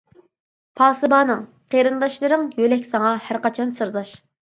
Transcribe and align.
پاسىبانىڭ، 0.79 1.43
قېرىنداشلىرىڭ، 1.73 2.47
يۆلەك 2.63 2.87
ساڭا 2.93 3.13
ھەر 3.27 3.41
قاچان 3.45 3.75
سىرداش. 3.81 4.15